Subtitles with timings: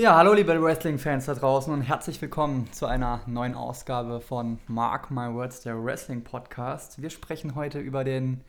[0.00, 5.10] Ja, hallo liebe Wrestling-Fans da draußen und herzlich willkommen zu einer neuen Ausgabe von Mark
[5.10, 7.02] My Words, der Wrestling-Podcast.
[7.02, 8.40] Wir sprechen heute über den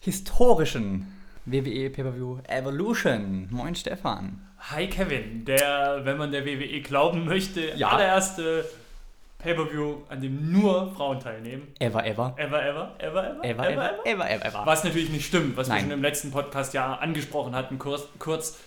[0.00, 1.12] historischen
[1.46, 3.48] WWE Pay-Per-View Evolution.
[3.50, 4.40] Moin Stefan.
[4.70, 7.88] Hi Kevin, der, wenn man der WWE glauben möchte, Ja.
[7.88, 8.64] allererste
[9.38, 11.66] Pay-Per-View, an dem nur Frauen teilnehmen.
[11.80, 12.34] Ever, ever.
[12.36, 14.62] Ever, ever, ever, ever, Ever, ever, ever, ever, ever.
[14.64, 15.78] Was natürlich nicht stimmt, was Nein.
[15.78, 18.60] wir schon im letzten Podcast ja angesprochen hatten, kurz, kurz.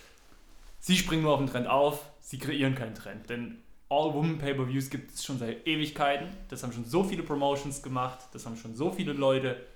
[0.86, 3.28] Sie springen nur auf den Trend auf, sie kreieren keinen Trend.
[3.28, 3.58] Denn
[3.88, 6.28] All-Woman-Pay-Per-Views gibt es schon seit Ewigkeiten.
[6.48, 9.66] Das haben schon so viele Promotions gemacht, das haben schon so viele Leute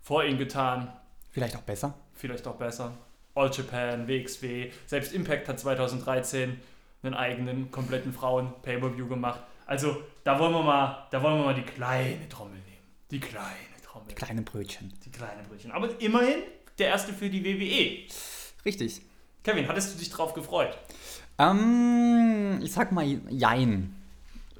[0.00, 0.90] vor ihnen getan.
[1.30, 1.92] Vielleicht auch besser.
[2.14, 2.96] vielleicht auch besser.
[3.34, 6.58] All Japan, WXW, selbst Impact hat 2013
[7.02, 9.40] einen eigenen kompletten Frauen-Pay-Per-View gemacht.
[9.66, 12.86] Also da wollen wir mal, da wollen wir mal die kleine Trommel nehmen.
[13.10, 13.50] Die kleine
[13.84, 14.14] Trommel.
[14.14, 14.90] Kleine Brötchen.
[15.04, 15.70] Die kleine Brötchen.
[15.70, 16.44] Aber immerhin
[16.78, 18.08] der erste für die WWE.
[18.64, 19.02] Richtig.
[19.44, 20.76] Kevin, hattest du dich drauf gefreut?
[21.38, 23.94] Ähm, ich sag mal, jein.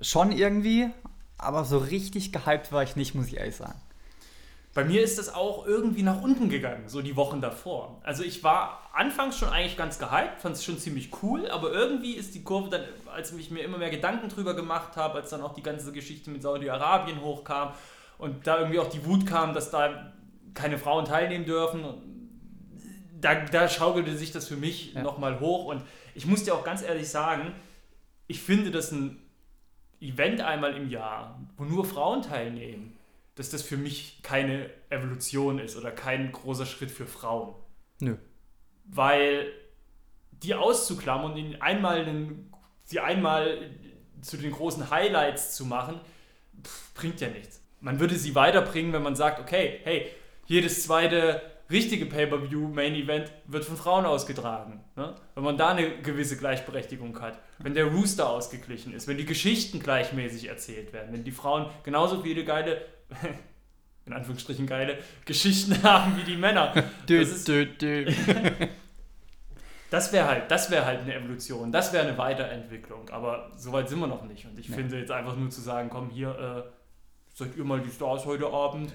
[0.02, 0.90] Schon irgendwie,
[1.38, 3.80] aber so richtig gehypt war ich nicht, muss ich ehrlich sagen.
[4.74, 8.00] Bei mir ist das auch irgendwie nach unten gegangen, so die Wochen davor.
[8.02, 12.12] Also ich war anfangs schon eigentlich ganz gehypt, fand es schon ziemlich cool, aber irgendwie
[12.12, 12.82] ist die Kurve dann,
[13.14, 16.28] als ich mir immer mehr Gedanken drüber gemacht habe, als dann auch die ganze Geschichte
[16.28, 17.72] mit Saudi-Arabien hochkam
[18.18, 20.12] und da irgendwie auch die Wut kam, dass da
[20.54, 21.84] keine Frauen teilnehmen dürfen,
[23.24, 25.02] da, da schaukelte sich das für mich Ja.
[25.02, 25.82] nochmal hoch und
[26.14, 27.52] ich muss dir auch ganz ehrlich sagen,
[28.26, 29.20] ich finde, dass ein
[30.00, 32.96] Event einmal im Jahr, wo nur Frauen teilnehmen,
[33.36, 37.54] dass das für mich keine Evolution ist oder kein großer Schritt für Frauen.
[38.00, 38.16] Nö.
[38.84, 39.50] Weil
[40.42, 42.52] die auszuklammern und ihnen einmal einen,
[42.84, 43.70] sie einmal
[44.20, 46.00] zu den großen Highlights zu machen,
[46.62, 47.60] pff, bringt ja nichts.
[47.80, 50.10] Man würde sie weiterbringen, wenn man sagt, okay, hey,
[50.46, 54.84] jedes zweite richtige Pay-Per-View Main Event wird von Frauen ausgetragen.
[54.96, 55.14] Ne?
[55.34, 59.80] Wenn man da eine gewisse Gleichberechtigung hat, wenn der Rooster ausgeglichen ist, wenn die Geschichten
[59.80, 62.82] gleichmäßig erzählt werden, wenn die Frauen genauso viele geile,
[64.06, 66.72] in Anführungsstrichen geile, Geschichten haben wie die Männer.
[67.06, 67.50] Das ist-.
[69.90, 73.88] Das wäre halt, das wäre halt eine Evolution, das wäre eine Weiterentwicklung, aber so weit
[73.88, 74.44] sind wir noch nicht.
[74.44, 74.74] Und ich Nee.
[74.74, 76.30] finde jetzt einfach nur zu sagen, komm hier,
[76.66, 76.70] äh,
[77.32, 78.92] seid ihr mal die Stars heute Abend,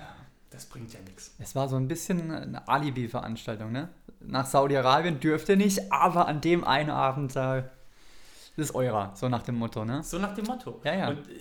[0.50, 1.36] das bringt ja nichts.
[1.40, 3.90] Es war so ein bisschen eine Alibi-Veranstaltung, ne?
[4.22, 7.70] Nach Saudi-Arabien dürft ihr nicht, aber an dem einen Abend, da
[8.58, 10.04] ist eurer, so nach dem Motto, ne?
[10.04, 10.82] So nach dem Motto.
[10.84, 11.10] Ja, ja.
[11.10, 11.34] Und äh,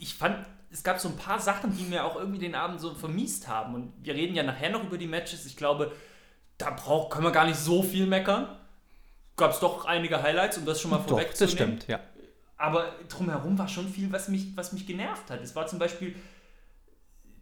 [0.00, 2.94] ich fand, es gab so ein paar Sachen, die mir auch irgendwie den Abend so
[2.94, 3.74] vermiest haben.
[3.74, 5.46] Und wir reden ja nachher noch über die Matches.
[5.46, 5.92] Ich glaube,
[6.58, 8.48] da brauch, können wir gar nicht so viel meckern.
[9.36, 11.38] Gab es doch einige Highlights, um das schon mal vorwegzunehmen.
[11.38, 12.00] das stimmt, ja.
[12.56, 15.42] Aber drumherum war schon viel, was mich, was mich genervt hat.
[15.42, 16.16] Es war zum Beispiel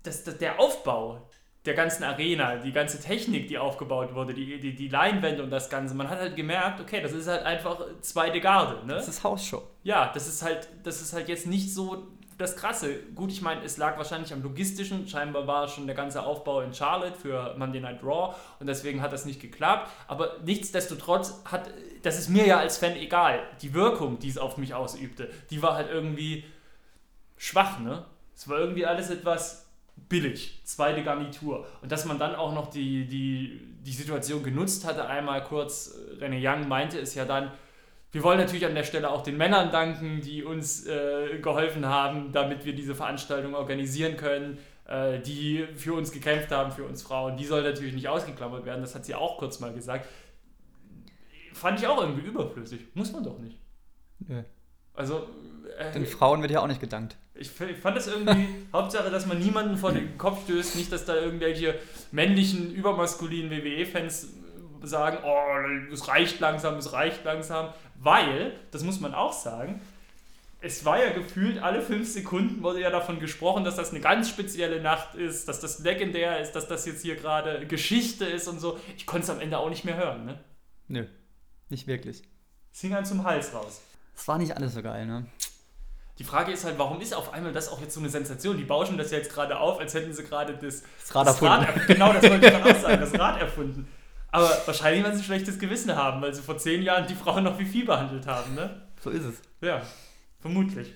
[0.04, 1.28] das, das, der Aufbau
[1.65, 5.70] der ganzen Arena, die ganze Technik, die aufgebaut wurde, die, die, die Leinwände und das
[5.70, 5.94] Ganze.
[5.94, 8.87] Man hat halt gemerkt, okay, das ist halt einfach zweite Garde.
[8.87, 8.94] Ne?
[8.94, 9.62] Das ist Hausshow.
[9.82, 12.06] Ja, das ist halt, das ist halt jetzt nicht so
[12.37, 12.97] das Krasse.
[13.14, 15.09] Gut, ich meine, es lag wahrscheinlich am logistischen.
[15.09, 19.12] Scheinbar war schon der ganze Aufbau in Charlotte für Monday Night Raw und deswegen hat
[19.12, 19.91] das nicht geklappt.
[20.06, 21.70] Aber nichtsdestotrotz hat,
[22.03, 23.41] das ist mir ja als Fan egal.
[23.62, 26.44] Die Wirkung, die es auf mich ausübte, die war halt irgendwie
[27.38, 28.04] schwach, ne?
[28.37, 29.63] Es war irgendwie alles etwas
[29.97, 31.66] billig, zweite Garnitur.
[31.82, 36.25] Und dass man dann auch noch die, die, die Situation genutzt hatte, einmal kurz, äh,
[36.25, 37.50] René Young meinte es ja dann,
[38.12, 42.31] wir wollen natürlich an der Stelle auch den Männern danken, die uns äh, geholfen haben,
[42.31, 47.37] damit wir diese Veranstaltung organisieren können, äh, die für uns gekämpft haben, für uns Frauen.
[47.37, 50.06] Die soll natürlich nicht ausgeklammert werden, das hat sie auch kurz mal gesagt.
[51.55, 52.82] Fand ich auch irgendwie überflüssig.
[52.94, 53.59] Muss man doch nicht.
[54.21, 54.43] Nö.
[54.94, 55.28] Also,
[55.78, 57.16] äh, Den Frauen wird ja auch nicht gedankt.
[57.34, 61.14] ich, fand das irgendwie, Hauptsache, dass man niemanden vor den Kopf stößt, nicht, dass da
[61.14, 61.78] irgendwelche
[62.12, 64.28] männlichen, übermaskulinen WWE-Fans
[64.82, 69.81] sagen, oh, es reicht langsam, es reicht langsam, weil, das muss man auch sagen,
[70.60, 74.31] es war ja gefühlt, alle fünf Sekunden wurde ja davon gesprochen, dass das eine ganz
[74.31, 78.60] spezielle Nacht ist, dass das legendär ist, dass das jetzt hier gerade Geschichte ist und
[78.60, 78.78] so.
[78.96, 80.40] Ich konnte es am Ende auch nicht mehr hören, ne?
[80.88, 81.06] Nö,
[81.69, 82.22] nicht wirklich.
[82.72, 83.82] Es hing einem zum Hals raus.
[84.16, 85.26] Es war nicht alles so geil, ne?
[86.19, 88.56] Die Frage ist halt, warum ist auf einmal das auch jetzt so eine Sensation?
[88.56, 91.64] Die bauschen das ja jetzt gerade auf, als hätten sie gerade das, Das Rad erfunden.
[91.64, 93.88] erf- genau, das wollte ich dann auch sagen, das Rad erfunden.
[94.31, 97.44] Aber wahrscheinlich, weil sie ein schlechtes Gewissen haben, weil sie vor zehn Jahren die Frauen
[97.44, 98.82] noch wie Vieh behandelt haben, ne?
[99.00, 99.43] So ist es.
[99.61, 99.82] Ja,
[100.40, 100.93] vermutlich.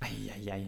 [0.00, 0.66] Eieiei.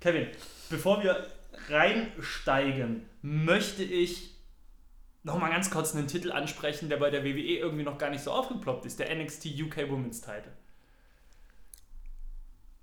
[0.00, 0.26] Kevin,
[0.70, 1.26] bevor wir
[1.68, 4.34] reinsteigen, möchte ich
[5.22, 8.30] nochmal ganz kurz einen Titel ansprechen, der bei der WWE irgendwie noch gar nicht so
[8.32, 10.52] aufgeploppt ist, der NXT UK Women's Title.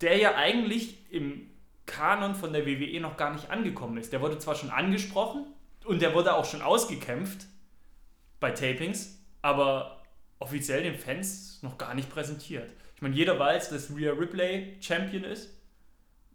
[0.04, 1.50] Der ja eigentlich im
[1.86, 4.14] Kanon von der WWE noch gar nicht angekommen ist.
[4.14, 5.46] Der wurde zwar schon angesprochen
[5.86, 7.48] und der wurde auch schon ausgekämpft
[8.40, 10.04] bei Tapings, aber
[10.40, 12.70] offiziell den Fans noch gar nicht präsentiert.
[12.96, 15.50] Ich meine, jeder weiß, dass Rhea Ripley Champion ist.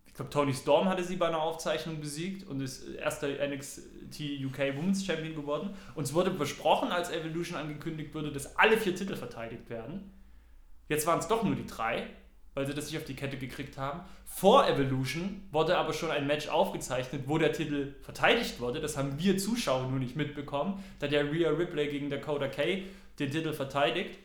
[0.06, 4.76] Ich glaube, Tony Storm hatte sie bei einer Aufzeichnung besiegt und ist erster NXT UK
[4.76, 5.76] Women's Champion geworden.
[5.94, 10.11] Und es wurde versprochen, als Evolution angekündigt wurde, dass alle vier Titel verteidigt werden.
[10.88, 12.09] Jetzt waren es doch nur die drei,
[12.58, 14.00] weil sie das nicht auf die Kette gekriegt haben.
[14.25, 18.81] Vor Evolution wurde aber schon ein Match aufgezeichnet, wo der Titel verteidigt wurde.
[18.81, 22.88] Das haben wir Zuschauer nur nicht mitbekommen, da der Rhea Ripley gegen Dakota Kay
[23.20, 24.19] den Titel verteidigt.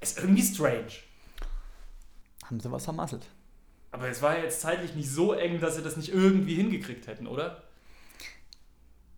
[0.00, 0.92] Ist irgendwie strange.
[2.44, 3.26] Haben sie was vermasselt.
[3.90, 7.08] Aber es war ja jetzt zeitlich nicht so eng, dass sie das nicht irgendwie hingekriegt
[7.08, 7.64] hätten, oder?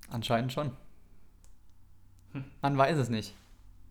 [0.08, 0.72] Anscheinend schon.
[2.62, 3.34] Man weiß es nicht.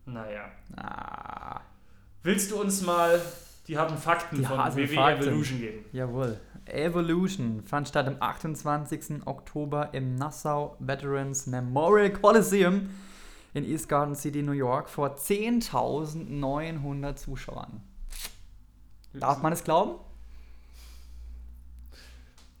[0.06, 0.50] Naja.
[0.76, 1.60] Ah,
[2.24, 3.22] Willst du uns mal
[3.68, 5.22] die harten Fakten Die von WWE Fakten.
[5.28, 5.84] Evolution geben?
[5.92, 6.40] jawohl.
[6.66, 9.24] Evolution fand statt am 28.
[9.26, 12.90] Oktober im Nassau Veterans Memorial Coliseum
[13.54, 17.80] in East Garden City, New York, vor 10.900 Zuschauern.
[19.14, 20.00] Darf man es glauben?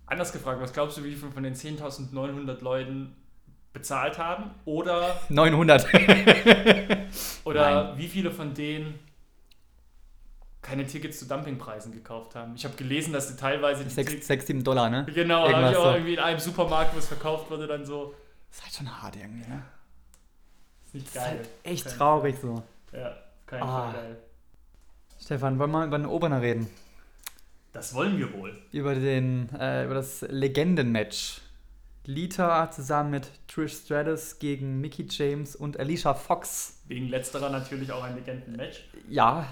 [0.06, 3.14] Anders gefragt, was glaubst du, wie viele von den 10.900 Leuten
[3.72, 4.52] bezahlt haben?
[4.64, 5.86] Oder, 900.
[7.44, 8.94] oder wie viele von denen
[10.66, 12.54] keine Tickets zu Dumpingpreisen gekauft haben?
[12.56, 15.06] Ich habe gelesen, dass sie teilweise die 6, Tickets- 6 7 Dollar, ne?
[15.14, 15.90] Genau, habe ich auch so.
[15.92, 18.14] irgendwie in einem Supermarkt, wo es verkauft wurde, dann so.
[18.50, 19.62] Das ist halt schon hart irgendwie, ne?
[20.86, 21.38] Ist nicht Das ist geil.
[21.38, 22.62] halt echt Kein traurig so.
[22.92, 23.16] Ja,
[23.46, 23.90] kein Ah.
[23.90, 24.16] Fall geil.
[25.20, 26.68] Stefan, wollen wir mal über den Opener reden?
[27.72, 28.56] Das wollen wir wohl.
[28.72, 31.40] Über, den, äh, über das Legendenmatch.
[32.04, 36.80] Lita zusammen mit Trish Stratus gegen Mickey James und Alicia Fox.
[36.86, 38.84] Wegen letzterer natürlich auch ein Legendenmatch.
[39.08, 39.46] Ja,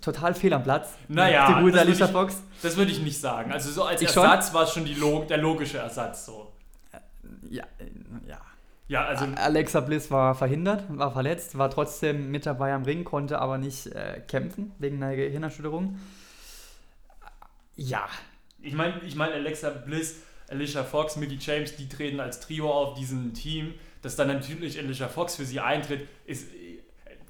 [0.00, 0.90] total fehl am Platz.
[1.08, 2.42] Naja, Die gute das Alicia würd Fox.
[2.62, 3.52] Das würde ich nicht sagen.
[3.52, 4.08] Also so als Ich?
[4.08, 6.52] Ersatz war es schon die Log der logische Ersatz so.
[7.50, 8.40] Ja, äh, ja.
[8.88, 13.38] Ja, also Alexa Bliss war verhindert, war verletzt, war trotzdem mit dabei am Ring, konnte
[13.38, 15.98] aber nicht äh, kämpfen wegen einer Gehirnerschütterung.
[17.74, 18.06] Ja,
[18.60, 20.16] ich meine, ich mein Alexa Bliss,
[20.48, 23.74] Alicia Fox, Mickey James, die treten als Trio auf diesem Team.
[24.02, 26.48] Dass dann natürlich Alicia Fox für sie eintritt, ist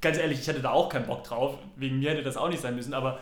[0.02, 1.56] ganz ehrlich, ich hätte da auch keinen Bock drauf.
[1.76, 3.20] Wegen mir hätte das auch nicht sein müssen, aber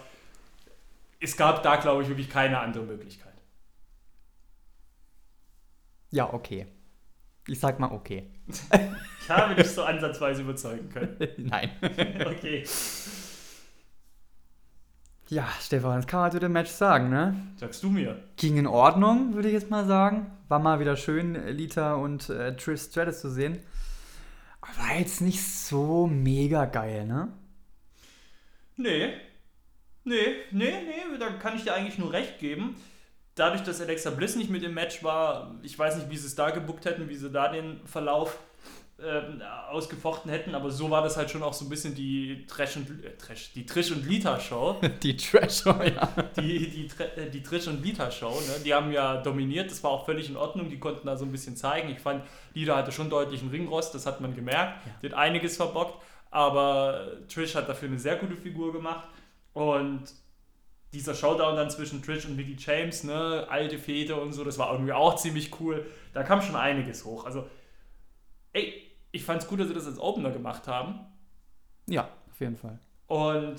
[1.21, 3.35] es gab da, glaube ich, wirklich keine andere Möglichkeit.
[6.11, 6.67] ja, okay.
[7.47, 8.31] Ich sag mal okay.
[9.23, 11.17] Ich habe dich so ansatzweise überzeugen können.
[11.37, 11.71] Nein.
[12.27, 12.65] Okay.
[15.29, 17.37] Ja, Stefan, das kann man zu dem Match sagen, ne?
[17.56, 18.21] Sagst du mir?
[18.37, 20.33] Ging in Ordnung, würde ich jetzt mal sagen.
[20.49, 23.61] War mal wieder schön, Lita und äh, Trish Stratus zu sehen.
[24.62, 27.33] War jetzt nicht so mega geil, ne?
[28.77, 29.12] Nee.
[30.05, 32.77] Nee, nee, nee, da kann ich dir eigentlich nur recht geben.
[33.35, 36.35] Dadurch, dass Alexa Bliss nicht mit im Match war, ich weiß nicht, wie sie es
[36.35, 38.39] da gebuckt hätten, wie sie da den Verlauf
[39.05, 42.76] ähm, ausgefochten hätten, aber so war das halt schon auch so ein bisschen die Trash
[42.76, 44.76] und, äh, Trash, die Trish und Lita Show.
[45.02, 46.08] Die Trash, ja.
[46.37, 48.62] Die, die, Tre- äh, die Trish und Lita Show, ne?
[48.64, 51.32] die haben ja dominiert, das war auch völlig in Ordnung, die konnten da so ein
[51.32, 51.88] bisschen zeigen.
[51.91, 52.25] Ich fand,
[52.55, 54.92] Lita hatte schon deutlich einen Ringrost, das hat man gemerkt, Ja.
[55.02, 59.09] die hat einiges verbockt, aber Trish hat dafür eine sehr gute Figur gemacht
[59.52, 60.02] und
[60.92, 64.73] dieser Showdown dann zwischen Trish und Mickey James, ne, alte Fete und so, das war
[64.73, 65.87] irgendwie auch ziemlich cool.
[66.12, 67.25] Da kam schon einiges hoch.
[67.25, 67.47] Also,
[68.52, 71.00] ey, ich fand's gut, dass sie das als Opener gemacht haben.
[71.87, 72.79] Ja, auf jeden Fall.
[73.07, 73.57] Und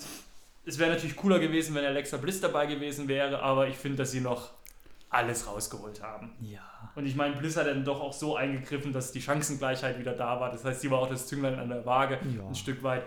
[0.65, 4.12] es wäre natürlich cooler gewesen, wenn Alexa Bliss dabei gewesen wäre, aber ich finde, dass
[4.12, 4.51] sie noch
[5.10, 6.31] alles rausgeholt haben.
[6.39, 6.62] Ja.
[6.96, 10.39] Und ich meine, Bliss hat dann doch auch so eingegriffen, dass die Chancengleichheit wieder da
[10.39, 10.51] war.
[10.51, 12.48] Das heißt, sie war auch das Zünglein an der Waage, Ja.
[12.48, 13.03] ein Stück weit.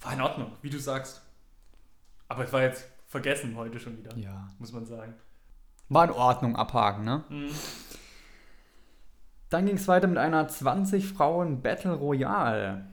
[0.00, 1.22] War in Ordnung, wie du sagst.
[2.28, 4.48] Aber es war jetzt vergessen heute schon wieder, Ja.
[4.58, 5.14] muss man sagen.
[5.88, 7.24] War in Ordnung, abhaken, ne?
[7.28, 7.50] Mhm.
[9.50, 12.84] Dann ging es weiter mit einer 20 Frauen Battle Royale.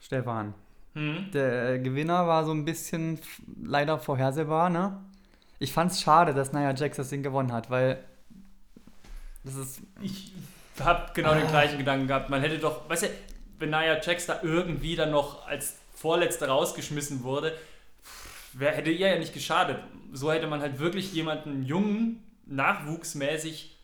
[0.00, 0.54] Stefan,
[0.94, 1.30] Mhm.
[1.32, 3.18] der Gewinner war so ein bisschen
[3.62, 4.98] leider vorhersehbar, ne?
[5.58, 8.02] Ich fand's schade, dass Nia Jax das Ding gewonnen hat, weil
[9.44, 10.32] das ist Ich
[10.80, 12.30] habe genau den gleichen Gedanken gehabt.
[12.30, 13.08] Man hätte doch, weißt du,
[13.58, 17.54] wenn Nia Jax da irgendwie dann noch als Vorletzte rausgeschmissen wurde,
[18.52, 19.78] wer hätte ihr ja nicht geschadet.
[20.12, 23.75] So hätte man halt wirklich jemanden jungen, nachwuchsmäßig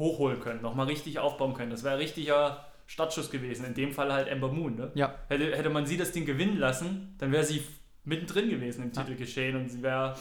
[0.00, 1.70] hochholen können, nochmal richtig aufbauen können.
[1.70, 3.64] Das wäre ein richtiger Startschuss gewesen.
[3.66, 4.74] In dem Fall halt Ember Moon.
[4.74, 4.90] Ne?
[4.94, 7.62] ja Hätte, hätte man sie das Ding gewinnen lassen, dann wäre sie
[8.04, 9.02] mittendrin gewesen im Ja.
[9.02, 10.16] Titelgeschehen und sie wäre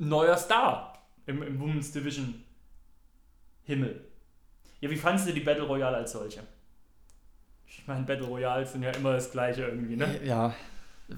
[0.00, 2.42] ein neuer Star im, im Women's Division
[3.64, 4.02] Himmel.
[4.80, 6.40] Ja, wie fandest du die Battle Royale als solche?
[7.66, 10.20] Ich meine, Battle Royals sind ja immer das gleiche irgendwie, ne?
[10.24, 10.54] ja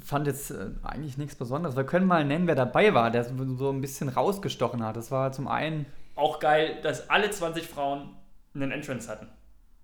[0.04, 1.76] fand jetzt äh, eigentlich nichts Besonderes.
[1.76, 4.96] Wir können mal nennen, wer dabei war, der so ein bisschen rausgestochen hat.
[4.96, 5.86] Das war zum einen
[6.20, 8.14] Auch geil, dass alle 20 Frauen
[8.54, 9.28] einen Entrance hatten.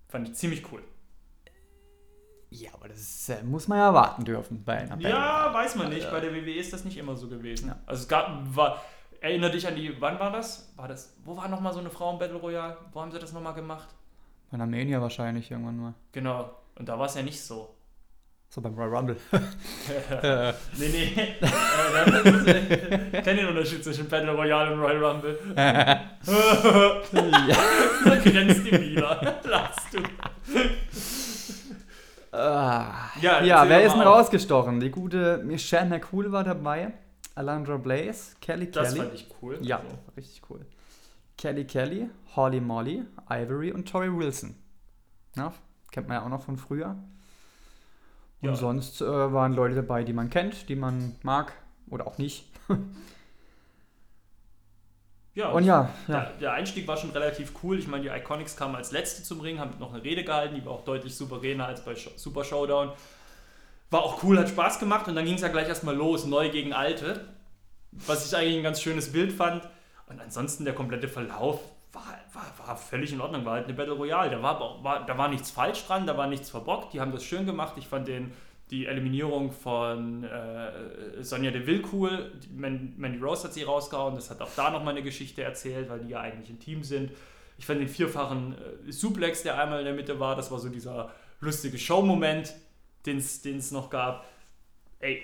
[0.07, 0.83] Fand ich ziemlich cool.
[2.51, 5.89] Ja, aber das äh, muss man ja erwarten dürfen bei einer Battle Ja, weiß man
[5.89, 6.09] nicht.
[6.11, 7.69] Bei der WWE ist das nicht immer so gewesen.
[7.69, 7.79] Ja.
[7.87, 8.83] Also es gab, war,
[9.19, 10.71] erinnere dich an die, wann war das?
[10.75, 12.77] War das, wo war nochmal so eine Frau im Battle Royale?
[12.93, 13.87] Wo haben sie das nochmal gemacht?
[14.51, 15.93] Bei einer Mania wahrscheinlich irgendwann mal.
[16.11, 16.51] Genau.
[16.75, 17.75] Und da war es ja nicht so.
[18.49, 19.17] So beim Royal Rumble.
[20.21, 21.13] äh, Nee, nee.
[21.41, 25.37] Äh, Ich kenne den Unterschied zwischen Battle Royale und Royal Rumble.
[25.55, 26.01] ja.
[28.23, 29.39] Grenzt die wieder.
[29.43, 29.99] Lass du.
[32.31, 33.09] Ah.
[33.21, 34.79] Ja, Ja, wer ist denn rausgestochen?
[34.79, 36.93] Die gute Michelle McCool war dabei,
[37.35, 38.99] Alondra Blaze, Kelly Das Kelly.
[39.01, 39.57] fand ich cool.
[39.61, 40.65] Ja, Also, richtig cool.
[41.37, 44.55] Kelly Kelly, Holly Molly, Ivory und Tori Wilson.
[45.35, 45.53] Ja,
[45.91, 46.95] kennt man ja auch noch von früher.
[48.41, 48.55] Und Ja.
[48.55, 51.53] sonst äh, waren Leute dabei, die man kennt, die man mag
[51.89, 52.45] oder auch nicht.
[55.33, 56.19] ja, Und ja, ja.
[56.21, 57.77] Der, der Einstieg war schon relativ cool.
[57.77, 60.65] Ich meine, die Iconics kamen als letzte zum Ring, haben noch eine Rede gehalten, die
[60.65, 62.91] war auch deutlich souveräner als bei Super Showdown.
[63.89, 66.49] War auch cool, hat Spaß gemacht und dann ging es ja gleich erstmal los, neu
[66.49, 67.27] gegen alte.
[67.91, 69.67] Was ich eigentlich ein ganz schönes Bild fand.
[70.07, 71.59] Und ansonsten der komplette Verlauf
[71.93, 72.03] war,
[72.37, 74.29] war, war völlig in Ordnung, war halt eine Battle Royale.
[74.29, 77.23] Da war, war, da war nichts falsch dran, da war nichts verbockt, die haben das
[77.23, 77.73] schön gemacht.
[77.77, 78.31] Ich fand den,
[78.69, 82.31] die Eliminierung von äh, Sonja Deville cool.
[82.55, 86.09] Mandy Rose hat sie rausgehauen, das hat auch da nochmal eine Geschichte erzählt, weil die
[86.09, 87.11] ja eigentlich ein Team sind.
[87.57, 88.55] Ich fand den vierfachen
[88.87, 92.53] äh, Suplex, der einmal in der Mitte war, das war so dieser lustige Show-Moment,
[93.05, 94.25] den es noch gab.
[94.99, 95.23] Ey,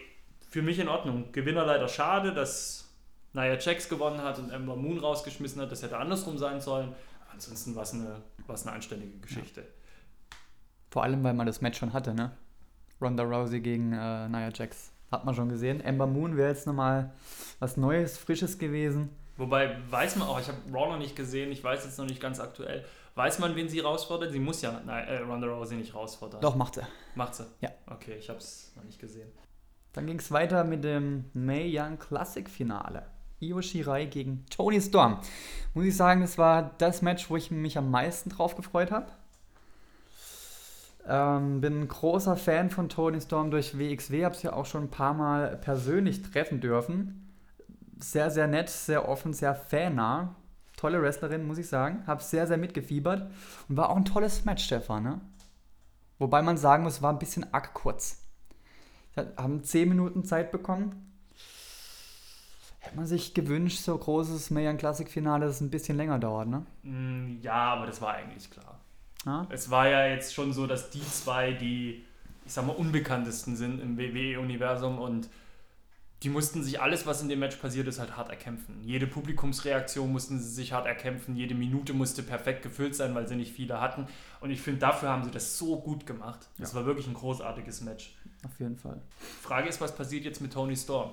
[0.49, 1.31] für mich in Ordnung.
[1.31, 2.82] Gewinner leider schade, dass
[3.33, 5.71] Nia Jax gewonnen hat und Ember Moon rausgeschmissen hat.
[5.71, 6.89] Das hätte andersrum sein sollen.
[7.21, 9.65] Aber ansonsten war es eine, war's eine anständige Geschichte.
[10.91, 12.31] Vor allem, weil man das Match schon hatte, ne?
[13.01, 14.91] Ronda Rousey gegen äh, Nia Jax.
[15.11, 15.81] Hat man schon gesehen.
[15.81, 17.11] Ember Moon wäre jetzt nochmal
[17.59, 19.09] was Neues, Frisches gewesen.
[19.37, 22.21] Wobei, weiß man auch, ich habe Raw noch nicht gesehen, ich weiß jetzt noch nicht
[22.21, 22.85] ganz aktuell.
[23.15, 24.31] Weiß man, wen sie herausfordert?
[24.31, 26.41] Sie muss ja nein, äh, Ronda Rousey nicht herausfordern.
[26.41, 26.87] Doch, macht er.
[27.15, 27.45] Macht sie?
[27.61, 27.69] Ja.
[27.87, 29.31] Okay, ich habe es noch nicht gesehen.
[29.93, 33.05] Dann ging es weiter mit dem Mae Young Classic Finale.
[33.47, 35.19] Io Shirai gegen Tony Storm.
[35.73, 39.07] Muss ich sagen, das war das Match, wo ich mich am meisten drauf gefreut habe.
[41.05, 44.83] Ähm, bin ein großer Fan von Tony Storm durch WXW, habe sie ja auch schon
[44.83, 47.33] ein paar Mal persönlich treffen dürfen.
[47.99, 50.35] Sehr, sehr nett, sehr offen, sehr fannah.
[50.77, 52.03] Tolle Wrestlerin, muss ich sagen.
[52.07, 53.31] Habe sehr, sehr mitgefiebert.
[53.69, 55.03] Und war auch ein tolles Match, Stefan.
[55.03, 55.21] Ne?
[56.19, 58.23] Wobei man sagen muss, war ein bisschen arg kurz.
[59.37, 61.12] Haben 10 Minuten Zeit bekommen.
[62.83, 66.65] Hätte man sich gewünscht, so großes Mayan Classic Finale, das ein bisschen länger dauert, ne?
[66.83, 68.79] Mm, Ja, aber das war eigentlich klar.
[69.25, 69.47] Ja?
[69.49, 72.03] Es war ja jetzt schon so, dass die zwei die,
[72.45, 75.29] ich sag mal, unbekanntesten sind im WWE-Universum und
[76.23, 78.81] die mussten sich alles, was in dem Match passiert ist, halt hart erkämpfen.
[78.83, 83.35] Jede Publikumsreaktion mussten sie sich hart erkämpfen, jede Minute musste perfekt gefüllt sein, weil sie
[83.35, 84.07] nicht viele hatten.
[84.39, 86.49] Und ich finde, dafür haben sie das so gut gemacht.
[86.57, 86.77] Das Ja.
[86.79, 88.15] war wirklich ein großartiges Match.
[88.45, 89.01] Auf jeden Fall.
[89.41, 91.11] Frage ist, was passiert jetzt mit Tony Storm?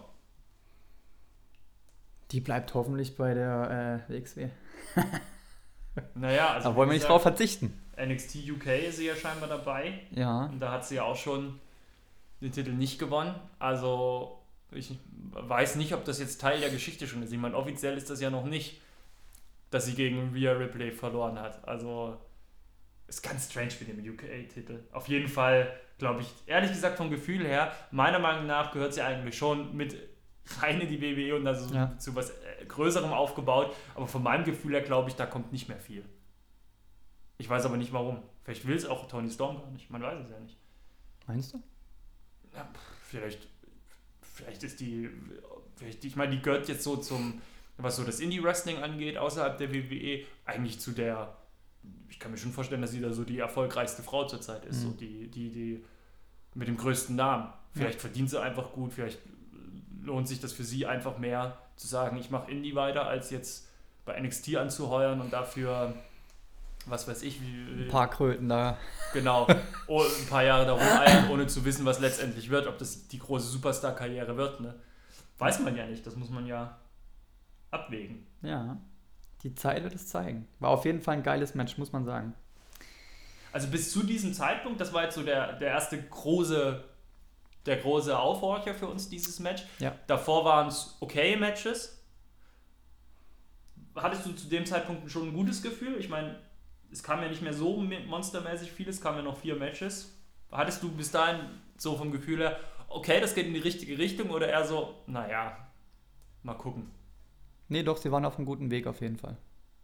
[2.30, 4.49] Die bleibt hoffentlich bei der äh, WXW.
[6.14, 7.78] Naja, also da wollen wir nicht drauf verzichten.
[8.00, 10.00] NXT UK ist sie ja scheinbar dabei.
[10.10, 10.44] Ja.
[10.46, 11.58] Und da hat sie ja auch schon
[12.40, 13.34] den Titel nicht gewonnen.
[13.58, 14.38] Also
[14.72, 14.99] ich
[15.32, 17.32] weiß nicht, ob das jetzt Teil der Geschichte schon ist.
[17.32, 18.80] Ich meine, offiziell ist das ja noch nicht,
[19.70, 21.66] dass sie gegen Rhea Ripley verloren hat.
[21.66, 22.16] Also
[23.06, 24.80] ist ganz strange mit dem UK-Titel.
[24.92, 29.02] Auf jeden Fall, glaube ich, ehrlich gesagt vom Gefühl her, meiner Meinung nach gehört sie
[29.02, 29.96] eigentlich schon mit
[30.61, 31.97] rein in die WWE und also Ja.
[31.99, 33.75] zu was äh, Größerem aufgebaut.
[33.94, 36.04] Aber von meinem Gefühl her glaube ich, da kommt nicht mehr viel.
[37.38, 38.23] Ich weiß aber nicht warum.
[38.44, 39.90] Vielleicht will es auch Tony Storm gar nicht.
[39.90, 40.56] Man weiß es ja nicht.
[41.26, 41.62] Meinst du?
[42.54, 42.68] Ja,
[43.06, 43.47] vielleicht,
[44.20, 45.09] vielleicht ist die,
[45.76, 47.40] vielleicht, ich meine, die gehört jetzt so zum,
[47.76, 51.37] was so das Indie-Wrestling angeht, außerhalb der WWE, eigentlich zu der,
[52.09, 54.82] ich kann mir schon vorstellen, dass sie da so die erfolgreichste Frau zurzeit ist, Mhm.
[54.82, 55.85] so die, die, die
[56.54, 57.52] mit dem größten Namen.
[57.73, 59.20] Vielleicht verdient sie einfach gut, vielleicht
[60.02, 63.69] lohnt sich das für sie einfach mehr zu sagen, ich mache Indie weiter, als jetzt
[64.04, 65.95] bei NXT anzuheuern und dafür,
[66.87, 68.78] was weiß ich, wie, Ein paar Kröten da.
[69.12, 69.47] Genau,
[69.87, 73.19] oh, ein paar Jahre darum eiern, ohne zu wissen, was letztendlich wird, ob das die
[73.19, 74.61] große Superstar-Karriere wird.
[74.61, 74.75] Ne?
[75.38, 76.78] Weiß man ja nicht, das muss man ja
[77.71, 78.26] abwägen.
[78.42, 78.78] Ja.
[79.42, 80.47] Die Zeit wird es zeigen.
[80.59, 82.35] War auf jeden Fall ein geiles Match, muss man sagen.
[83.52, 86.85] Also bis zu diesem Zeitpunkt, das war jetzt so der, der erste große,
[87.67, 89.64] der große Aufhorcher für uns, dieses Match.
[89.79, 89.95] Ja.
[90.07, 92.02] Davor waren es okay Matches.
[93.95, 95.97] Hattest du zu dem Zeitpunkt schon ein gutes Gefühl?
[95.99, 96.38] Ich meine,
[96.90, 100.17] es kam ja nicht mehr so monstermäßig viel, es kamen ja noch vier Matches.
[100.50, 101.40] Hattest du bis dahin
[101.76, 102.57] so vom Gefühl her,
[102.88, 105.57] okay, das geht in die richtige Richtung oder eher so, naja,
[106.43, 106.90] mal gucken.
[107.69, 109.37] Nee, doch, sie waren auf einem guten Weg auf jeden Fall.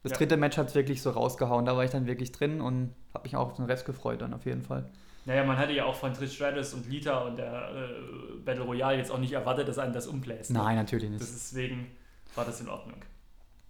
[0.02, 0.18] Das Ja.
[0.18, 1.64] dritte Match hat es wirklich so rausgehauen.
[1.66, 4.34] Da war ich dann wirklich drin und habe mich auch auf den Rest gefreut dann
[4.34, 4.88] auf jeden Fall.
[5.26, 8.96] Naja, man hatte ja auch von Trish Stratus und Lita und der äh, Battle Royale
[8.96, 10.50] jetzt auch nicht erwartet, dass einen das umbläst.
[10.52, 10.58] ne?
[10.60, 11.20] Nein, natürlich nicht.
[11.20, 11.88] Deswegen
[12.36, 13.02] war das in Ordnung.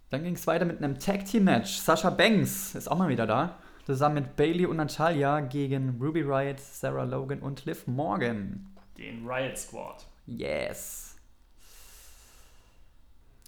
[0.09, 1.73] Dann ging es weiter mit einem Tag Team Match.
[1.77, 3.57] Sasha Banks ist auch mal wieder da.
[3.85, 8.67] Zusammen mit Bailey und Natalia gegen Ruby Riot, Sarah Logan und Liv Morgan.
[8.97, 10.05] Den Riot Squad.
[10.27, 11.15] Yes.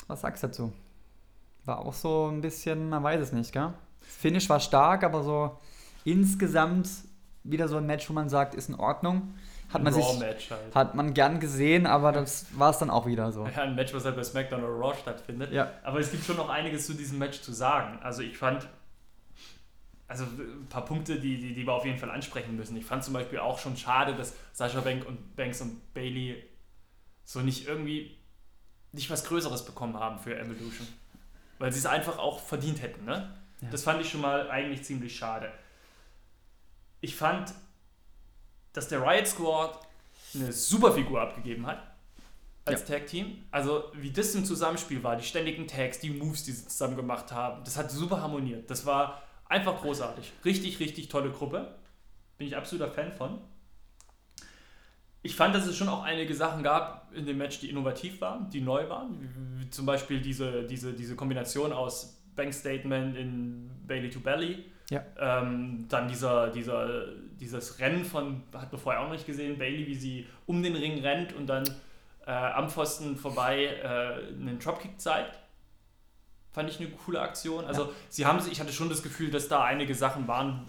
[0.08, 0.74] Was sagst du dazu?
[1.66, 3.74] War auch so ein bisschen, man weiß es nicht, gell?
[4.00, 5.60] Das Finish war stark, aber so
[6.06, 6.89] insgesamt
[7.51, 9.34] wieder so ein Match, wo man sagt, ist in Ordnung.
[9.72, 10.74] Hat man, sich, halt.
[10.74, 13.46] hat man gern gesehen, aber das war es dann auch wieder so.
[13.46, 15.51] Ja, ein Match, was halt bei SmackDown oder Raw stattfindet.
[15.51, 15.72] Ja.
[15.84, 18.00] Aber es gibt schon noch einiges zu diesem Match zu sagen.
[18.01, 18.68] Also ich fand,
[20.08, 22.75] also ein paar Punkte, die, die, die wir auf jeden Fall ansprechen müssen.
[22.77, 26.44] Ich fand zum Beispiel auch schon schade, dass Sasha Bank und Banks und Bailey
[27.24, 28.18] so nicht irgendwie
[28.91, 30.88] nicht was Größeres bekommen haben für Evolution.
[31.60, 33.36] Weil sie es einfach auch verdient hätten, ne?
[33.62, 33.68] Ja.
[33.70, 35.51] Das fand ich schon mal eigentlich ziemlich schade.
[37.01, 37.53] Ich fand,
[38.74, 39.79] dass der Riot Squad
[40.34, 41.82] eine super Figur abgegeben hat
[42.65, 43.44] als Tag-Team.
[43.51, 47.32] Also wie das im Zusammenspiel war, die ständigen Tags, die Moves, die sie zusammen gemacht
[47.32, 48.70] haben, das hat super harmoniert.
[48.70, 50.32] Das war einfach großartig.
[50.46, 51.75] Richtig, richtig tolle Gruppe.
[52.38, 53.39] Bin ich absoluter Fan von.
[55.22, 58.50] Ich fand, dass es schon auch einige Sachen gab in dem Match, die innovativ waren,
[58.50, 59.58] die neu waren.
[59.58, 64.63] Wie zum Beispiel diese, diese, diese Kombination aus Bank Statement in Bailey to Belly.
[64.89, 65.03] Ja.
[65.19, 67.05] Ähm, dann dieser, dieser,
[67.39, 70.75] dieses Rennen von, hat man vorher auch noch nicht gesehen, Bailey, wie sie um den
[70.75, 71.63] Ring rennt und dann
[72.25, 75.38] äh, am Pfosten vorbei äh, einen Dropkick zeigt.
[76.51, 77.65] Fand ich eine coole Aktion.
[77.65, 80.65] Also sie haben sich, ich hatte schon das Gefühl, dass da einige Sachen waren,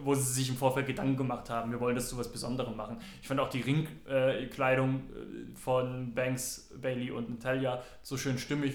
[0.00, 3.00] wo sie sich im Vorfeld Gedanken gemacht haben, wir wollen das zu was Besonderem machen.
[3.20, 8.74] Ich fand auch die Ringkleidung äh, von Banks, Bailey und Natalia so schön stimmig,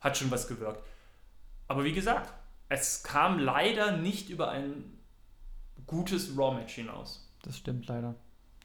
[0.00, 0.82] hat schon was gewirkt.
[1.68, 2.32] Aber wie gesagt,
[2.72, 4.84] es kam leider nicht über ein
[5.86, 7.28] gutes Raw-Match hinaus.
[7.42, 8.14] Das stimmt leider.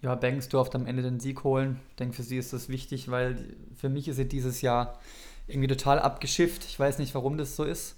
[0.01, 1.79] Ja, Banks durfte am Ende den Sieg holen.
[1.89, 4.99] Ich denke, für sie ist das wichtig, weil für mich ist sie dieses Jahr
[5.47, 6.63] irgendwie total abgeschifft.
[6.65, 7.95] Ich weiß nicht, warum das so ist.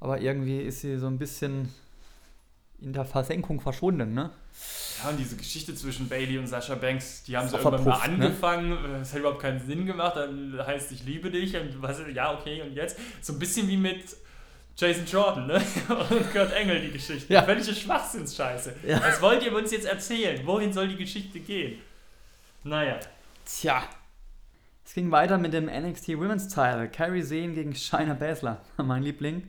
[0.00, 1.72] Aber irgendwie ist sie so ein bisschen
[2.80, 4.30] in der Versenkung verschwunden, ne?
[5.02, 7.96] Ja, und diese Geschichte zwischen Bailey und Sasha Banks, die haben Ist so irgendwann mal
[8.08, 8.24] ne?
[8.24, 8.72] angefangen.
[9.00, 10.16] Es hat überhaupt keinen Sinn gemacht.
[10.16, 11.56] Dann heißt, ich liebe dich.
[11.56, 12.98] Und was, ja, okay, und jetzt?
[13.20, 14.16] So ein bisschen wie mit
[14.76, 15.54] Jason Jordan ne?
[15.88, 17.32] und Kurt Engel, die Geschichte.
[17.32, 17.42] Ja.
[17.42, 18.74] Völlige Schwachsinnsscheiße.
[18.86, 19.00] Ja.
[19.02, 20.46] Was wollt ihr uns jetzt erzählen?
[20.46, 21.80] Wohin soll die Geschichte gehen?
[22.62, 23.00] Naja.
[23.46, 23.84] Tja.
[24.84, 26.88] Es ging weiter mit dem NXT Women's Title.
[26.88, 28.60] Carrie Sane gegen Shayna Baszler.
[28.76, 29.48] Mein Liebling.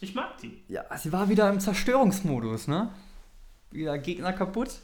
[0.00, 0.62] Ich mag die.
[0.68, 2.90] Ja, sie war wieder im Zerstörungsmodus, ne?
[3.70, 4.80] Wieder Gegner kaputt.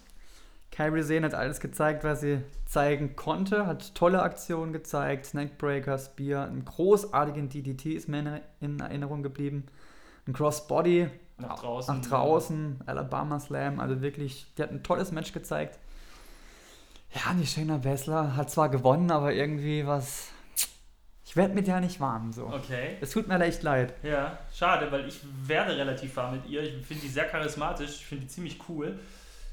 [0.73, 6.47] Kyrie Sane hat alles gezeigt, was sie zeigen konnte, hat tolle Aktionen gezeigt, Neckbreaker, Spear,
[6.47, 9.67] einen großartigen DDT ist mir in Erinnerung geblieben,
[10.27, 11.95] ein Crossbody Nach draußen.
[12.01, 15.79] nach draußen, Alabama Slam, also wirklich, die hat ein tolles Match gezeigt.
[17.15, 20.31] Ja, die Shayna Baszler hat zwar gewonnen, aber irgendwie was,
[21.27, 22.47] ich werde mit der nicht warm, so.
[22.47, 22.97] Okay.
[23.03, 23.93] Es tut mir echt leid.
[24.03, 26.63] Ja, schade, weil ich werde relativ warm mit ihr.
[26.63, 28.99] Ich finde die sehr charismatisch, ich finde die ziemlich cool.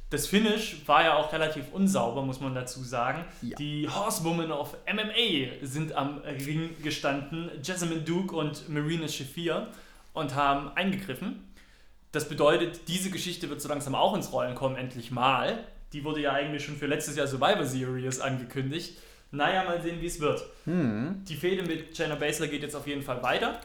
[0.09, 3.25] Das Finish war ja auch relativ unsauber, muss man dazu sagen.
[3.43, 3.55] Ja.
[3.57, 9.67] Die Horsewomen of MMA sind am Ring gestanden, Jessamine Duke und Marina Shafir,
[10.13, 11.43] und haben eingegriffen.
[12.11, 15.63] Das bedeutet, diese Geschichte wird so langsam auch ins Rollen kommen, endlich mal.
[15.93, 18.97] Die wurde ja eigentlich schon für letztes Jahr Survivor Series angekündigt.
[19.31, 20.41] Naja, mal sehen, wie es wird.
[20.65, 21.23] Hm.
[21.27, 23.61] Die Fehde mit Shayna Baszler geht jetzt auf jeden Fall weiter.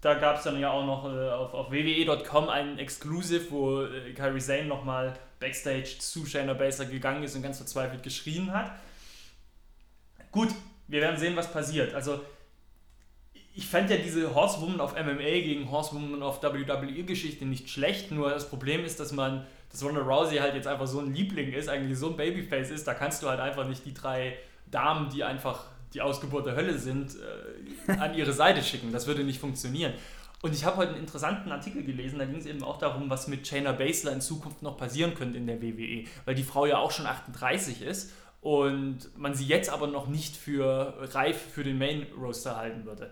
[0.00, 4.12] Da gab es dann ja auch noch äh, auf, auf WWE.com einen Exclusive, wo äh,
[4.12, 8.72] Kairi Sane nochmal Backstage zu Shayna Baszler gegangen ist und ganz verzweifelt geschrien hat.
[10.30, 10.48] Gut,
[10.88, 11.94] wir werden sehen, was passiert.
[11.94, 12.20] Also,
[13.54, 18.30] ich fand ja diese Horsewoman auf MMA gegen Horsewoman auf WWE Geschichte nicht schlecht, nur
[18.30, 21.70] das Problem ist, dass man, dass Ronda Rousey halt jetzt einfach so ein Liebling ist,
[21.70, 24.36] eigentlich so ein Babyface ist, da kannst du halt einfach nicht die drei
[24.70, 27.16] Damen, die einfach die Ausgeburt der Hölle sind,
[27.86, 28.92] äh, an ihre Seite schicken.
[28.92, 29.92] Das würde nicht funktionieren.
[30.42, 33.26] Und ich habe heute einen interessanten Artikel gelesen, da ging es eben auch darum, was
[33.26, 36.78] mit Shayna Baszler in Zukunft noch passieren könnte in der WWE, weil die Frau ja
[36.78, 41.78] auch schon 38 ist und man sie jetzt aber noch nicht für reif für den
[41.78, 43.10] Main Roster halten würde.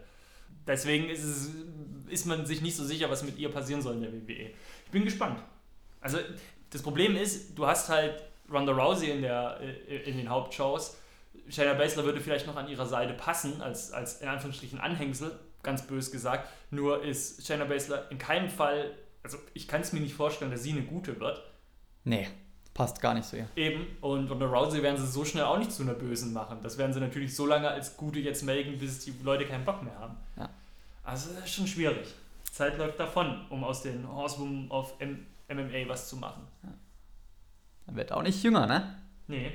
[0.66, 1.50] Deswegen ist, es,
[2.08, 4.50] ist man sich nicht so sicher, was mit ihr passieren soll in der WWE.
[4.84, 5.40] Ich bin gespannt.
[6.00, 6.18] Also
[6.70, 10.96] das Problem ist, du hast halt Ronda Rousey in, der, äh, in den Hauptshows.
[11.48, 15.87] Shayna Baszler würde vielleicht noch an ihrer Seite passen, als, als in Anführungsstrichen Anhängsel, ganz
[15.87, 16.48] bös gesagt.
[16.70, 20.62] Nur ist Shayna Baszler in keinem Fall, also ich kann es mir nicht vorstellen, dass
[20.62, 21.42] sie eine gute wird.
[22.04, 22.28] Nee,
[22.74, 23.46] passt gar nicht so, ja.
[23.57, 23.87] Eben.
[24.00, 26.59] Und Ronda Rousey werden sie so schnell auch nicht zu einer Bösen machen.
[26.62, 29.83] Das werden sie natürlich so lange als Gute jetzt melden, bis die Leute keinen Bock
[29.83, 30.16] mehr haben.
[30.37, 30.50] Ja.
[31.02, 32.14] Also das ist schon schwierig.
[32.50, 34.94] Zeit läuft davon, um aus den Horsewomen of
[35.48, 36.46] MMA was zu machen.
[37.87, 38.96] Er wird auch nicht jünger, ne?
[39.26, 39.52] Nee,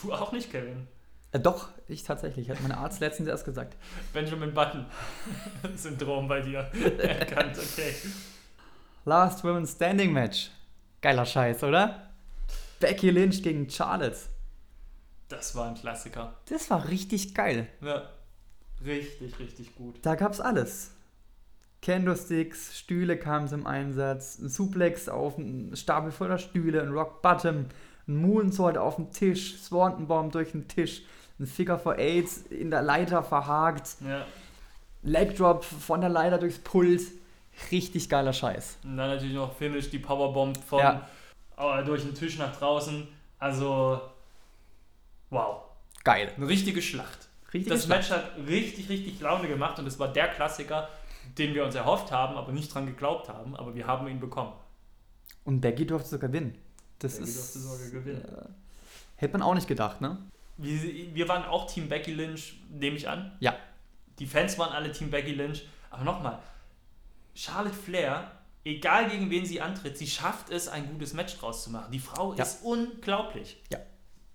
[0.00, 0.88] du auch nicht, Kevin.
[1.34, 2.48] Äh, doch, ich tatsächlich.
[2.48, 3.76] Hat mein Arzt letztens erst gesagt.
[4.12, 6.58] Benjamin Button-Syndrom bei dir
[6.98, 7.92] erkannt, okay.
[9.04, 10.50] Last Women's Standing Match.
[11.02, 12.10] Geiler Scheiß, oder?
[12.78, 14.16] Becky Lynch gegen Charlotte.
[15.28, 16.38] Das war ein Klassiker.
[16.48, 17.66] Das war richtig geil.
[17.80, 18.08] Ja,
[18.84, 19.96] richtig, richtig gut.
[20.02, 20.92] Da gab's alles.
[21.82, 27.66] Candlesticks, Stühle kamen zum Einsatz, ein Suplex auf einen Stapel voller Stühle, ein Rock Bottom,
[28.06, 31.02] ein Moonsault auf dem Tisch, Swanton Bomb durch den Tisch,
[31.40, 34.24] ein Figure for Aids in der Leiter verhakt, Ja.
[35.02, 37.02] Leg Drop von der Leiter durchs Pult.
[37.70, 38.78] Richtig geiler Scheiß.
[38.84, 41.08] Und dann natürlich noch Finish, die Powerbomb von Ja.
[41.58, 43.06] äh, durch den Tisch nach draußen.
[43.38, 44.00] Also,
[45.30, 45.62] wow.
[46.04, 46.32] Geil.
[46.36, 47.28] Eine richtige Schlacht.
[47.52, 50.88] Richtig das Match hat richtig, richtig Laune gemacht und es war der Klassiker,
[51.38, 53.54] den wir uns erhofft haben, aber nicht dran geglaubt haben.
[53.56, 54.52] Aber wir haben ihn bekommen.
[55.44, 56.56] Und Becky durfte sogar gewinnen.
[56.98, 57.54] Das Becky ist.
[57.54, 58.24] durfte sogar gewinnen.
[58.24, 58.48] Äh,
[59.16, 60.18] hätte man auch nicht gedacht, ne?
[60.56, 63.36] Wir, wir waren auch Team Becky Lynch, nehme ich an.
[63.40, 63.56] Ja.
[64.18, 65.66] Die Fans waren alle Team Becky Lynch.
[65.90, 66.38] Aber nochmal,
[67.34, 68.30] Charlotte Flair,
[68.64, 71.90] egal gegen wen sie antritt, sie schafft es, ein gutes Match draus zu machen.
[71.92, 72.42] Die Frau Ja.
[72.44, 73.62] ist unglaublich.
[73.72, 73.78] Ja.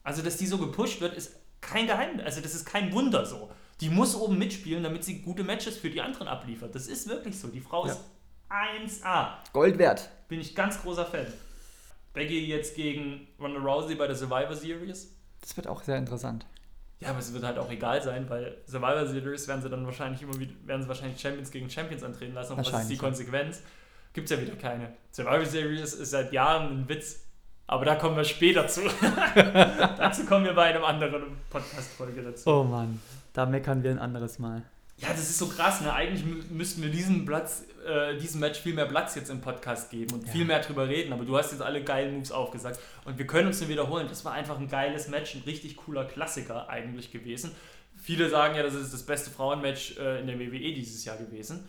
[0.03, 2.25] Also, dass die so gepusht wird, ist kein Geheimnis.
[2.25, 3.51] Also, das ist kein Wunder so.
[3.81, 6.75] Die muss oben mitspielen, damit sie gute Matches für die anderen abliefert.
[6.75, 7.47] Das ist wirklich so.
[7.47, 7.93] Die Frau Ja.
[7.93, 8.01] ist
[8.49, 9.37] 1A.
[9.53, 10.09] Gold wert.
[10.27, 11.27] Bin ich ganz großer Fan.
[12.13, 15.15] Becky jetzt gegen Ronda Rousey bei der Survivor Series.
[15.41, 16.45] Das wird auch sehr interessant.
[16.99, 20.21] Ja, aber es wird halt auch egal sein, weil Survivor Series werden sie dann wahrscheinlich
[20.21, 22.53] immer wieder, werden sie wahrscheinlich Champions gegen Champions antreten lassen.
[22.53, 22.97] Und was ist die.
[22.97, 23.61] Konsequenz?
[24.11, 24.93] Gibt es ja wieder keine.
[25.11, 27.25] Survivor Series ist seit Jahren ein Witz.
[27.67, 28.81] Aber da kommen wir später zu.
[29.35, 32.49] dazu kommen wir bei einem anderen Podcast-Folge dazu.
[32.49, 32.99] Oh Mann.
[33.31, 34.63] Da meckern wir ein anderes Mal.
[34.99, 35.93] Ja, das ist so krass, ne?
[35.93, 39.89] Eigentlich mü- müssten wir diesem Platz, äh, diesem Match viel mehr Platz jetzt im Podcast
[39.91, 40.31] geben und Ja.
[40.33, 41.13] viel mehr drüber reden.
[41.13, 42.79] Aber du hast jetzt alle geilen Moves aufgesagt.
[43.05, 44.07] Und wir können uns nur wiederholen.
[44.09, 47.51] Das war einfach ein geiles Match, ein richtig cooler Klassiker eigentlich gewesen.
[48.01, 51.65] Viele sagen ja, das ist das beste Frauenmatch äh, in der WWE dieses Jahr gewesen.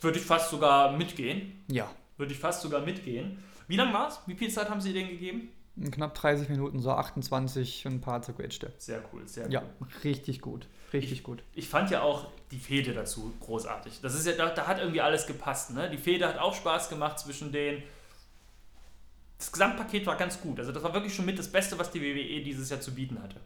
[0.00, 1.64] Würde ich fast sogar mitgehen.
[1.70, 1.90] Ja.
[2.16, 3.38] Würde ich fast sogar mitgehen.
[3.68, 4.20] Wie lang war's?
[4.26, 5.48] Wie viel Zeit haben sie denen gegeben?
[5.76, 8.72] In knapp 30 Minuten, so 28 und ein paar zerquetschte.
[8.78, 9.86] Sehr cool, sehr Ja, cool.
[10.04, 10.66] richtig gut.
[10.98, 11.42] Richtig gut.
[11.54, 14.00] Ich fand ja auch die Fehde dazu großartig.
[14.02, 15.70] Das ist ja, da, da hat irgendwie alles gepasst.
[15.70, 15.90] Ne?
[15.90, 17.82] Die Fehde hat auch Spaß gemacht zwischen denen.
[19.38, 20.58] Das Gesamtpaket war ganz gut.
[20.58, 23.20] Also das war wirklich schon mit das Beste, was die WWE dieses Jahr zu bieten
[23.22, 23.40] hatte.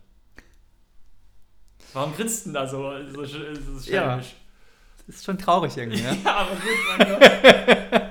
[1.92, 4.20] Warum grinst denn da so, so, so Ja.
[5.06, 6.16] Das ist schon traurig irgendwie, ne?
[6.24, 8.10] Ja, aber gut.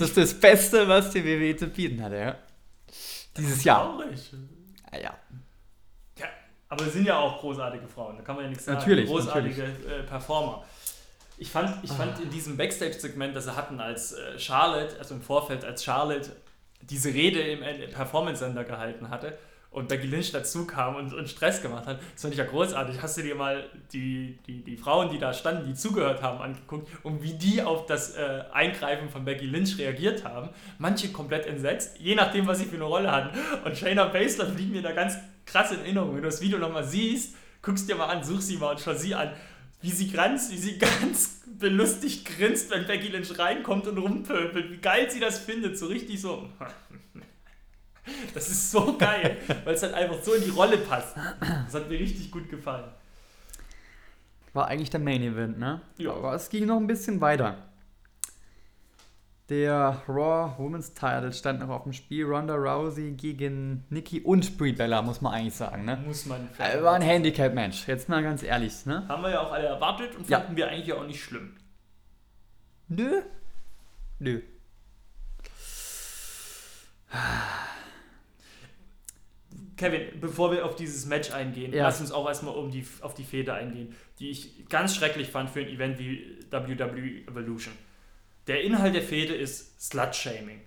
[0.00, 2.38] Das ist das Beste, was die WWE zu bieten hatte, ja.
[3.36, 3.84] Dieses Jahr.
[3.84, 4.32] Traurig.
[4.92, 5.18] Ja, ja.
[6.70, 8.78] Aber es sind ja auch großartige Frauen, da kann man ja nichts sagen.
[8.78, 10.64] Natürlich, Großartige Äh, Performer.
[11.36, 15.22] Ich fand, ich fand in diesem Backstage-Segment, das sie hatten, als äh, Charlotte, also im
[15.22, 16.30] Vorfeld, als Charlotte
[16.82, 19.36] diese Rede im äh, Performance-Sender gehalten hatte
[19.70, 23.00] und Becky Lynch dazu kam und, und Stress gemacht hat, das fand ich ja großartig.
[23.00, 26.88] Hast du dir mal die, die, die Frauen, die da standen, die zugehört haben, angeguckt
[27.04, 30.48] und wie die auf das äh, Eingreifen von Becky Lynch reagiert haben?
[30.78, 33.38] Manche komplett entsetzt, je nachdem, was sie für eine Rolle hatten.
[33.64, 36.10] Und Shayna Baszler blieb mir da ganz krass in Erinnerung.
[36.10, 38.94] Wenn du das Video nochmal siehst, guckst dir mal an, such sie mal und schau
[38.94, 39.30] sie an,
[39.82, 44.70] wie sie ganz, wie sie ganz belustigt grinst, wenn Becky Lynch reinkommt und rumpöbelt.
[44.70, 46.48] Wie geil sie das findet, so richtig so.
[48.34, 51.16] Das ist so geil, weil es halt einfach so in die Rolle passt.
[51.66, 52.90] Das hat mir richtig gut gefallen.
[54.52, 55.80] War eigentlich der Main Event, ne?
[55.98, 56.12] Ja.
[56.12, 57.56] Aber es ging noch ein bisschen weiter.
[59.48, 62.24] Der Raw Women's Title stand noch auf dem Spiel.
[62.24, 65.96] Ronda Rousey gegen Nikki und Brie Bella, muss man eigentlich sagen, ne?
[66.06, 66.48] Muss man.
[66.58, 69.08] Äh, War ein Handicap-Match, jetzt mal ganz ehrlich, ne?
[69.08, 70.38] Haben wir ja auch alle erwartet und Ja.
[70.40, 71.56] fanden wir eigentlich auch nicht schlimm.
[72.86, 73.22] Nö.
[74.20, 74.40] Nö.
[79.80, 81.84] Kevin, bevor wir auf dieses Match eingehen, Ja.
[81.84, 85.48] lass uns auch erstmal um die, auf die Fehde eingehen, die ich ganz schrecklich fand
[85.48, 87.72] für ein Event wie WWE Evolution.
[88.46, 90.60] Der Inhalt der Fehde ist Slut-Shaming.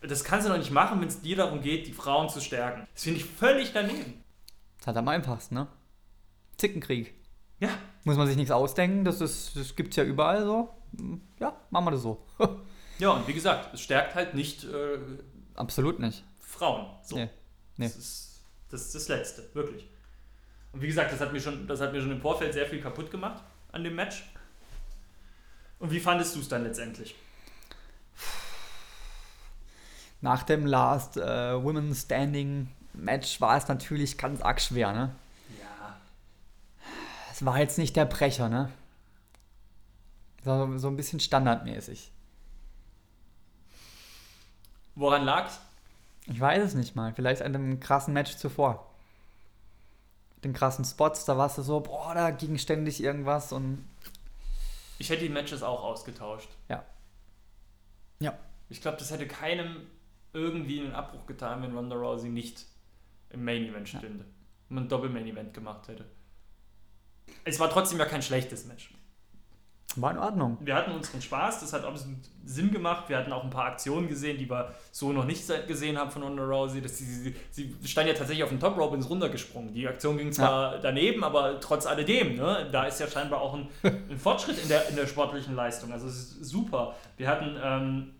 [0.00, 2.86] Das kannst du doch nicht machen, wenn es dir darum geht, die Frauen zu stärken.
[2.94, 4.22] Das finde ich völlig daneben.
[4.78, 5.66] Das hat am einfachsten, ne?
[6.58, 7.14] Zickenkrieg.
[7.58, 7.70] Ja,
[8.04, 10.68] Muss man sich nichts ausdenken, das, ist, das gibt's ja überall so.
[11.40, 12.24] Ja, machen wir das so.
[13.00, 14.98] ja und wie gesagt, es stärkt halt nicht äh,
[15.54, 16.22] Absolut nicht.
[16.38, 16.86] Frauen.
[17.02, 17.16] So.
[17.16, 17.28] Nee.
[17.76, 17.86] Nee.
[17.86, 19.86] Das, ist, das ist das Letzte, wirklich.
[20.72, 22.80] Und wie gesagt, das hat, mir schon, das hat mir schon im Vorfeld sehr viel
[22.80, 24.24] kaputt gemacht an dem Match.
[25.78, 27.14] Und wie fandest du es dann letztendlich?
[30.20, 35.14] Nach dem Last äh, Women's Standing Match war es natürlich ganz arg schwer, ne?
[35.60, 35.96] Ja.
[37.30, 38.70] Es war jetzt nicht der Brecher, ne?
[40.44, 42.10] So, so ein bisschen standardmäßig.
[44.94, 45.60] Woran lag's?
[46.26, 47.12] Ich weiß es nicht mal.
[47.14, 48.92] Vielleicht an einem krassen Match zuvor.
[50.44, 53.84] Den krassen Spots, da warst du so, boah, da ging ständig irgendwas und.
[54.98, 56.48] Ich hätte die Matches auch ausgetauscht.
[56.68, 56.84] Ja.
[58.20, 58.36] Ja.
[58.68, 59.86] Ich glaube, das hätte keinem
[60.32, 62.64] irgendwie einen Abbruch getan, wenn Ronda Rousey nicht
[63.30, 64.24] im Main Event stünde.
[64.24, 64.30] Ja.
[64.68, 66.04] Und man ein Doppel-Main Event gemacht hätte.
[67.44, 68.90] Es war trotzdem ja kein schlechtes Match.
[69.96, 70.58] War in Ordnung.
[70.60, 73.08] Wir hatten unseren Spaß, das hat absolut Sinn gemacht.
[73.08, 76.22] Wir hatten auch ein paar Aktionen gesehen, die wir so noch nicht gesehen haben von
[76.22, 76.82] Ronda Rousey.
[76.82, 79.72] Das, sie, sie, sie stand ja tatsächlich auf den Top Rope ins runtergesprungen.
[79.72, 80.80] Die Aktion ging zwar ja.
[80.80, 84.88] daneben, aber trotz alledem, ne, da ist ja scheinbar auch ein, ein Fortschritt in der,
[84.88, 85.92] in der sportlichen Leistung.
[85.92, 86.94] Also es ist super.
[87.16, 88.14] Wir hatten ähm,